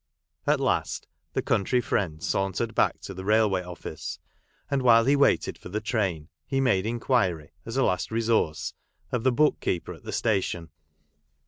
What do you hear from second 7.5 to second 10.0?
as a last resource, of' the book keeper